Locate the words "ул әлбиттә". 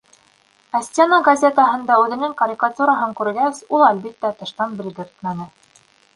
3.77-4.35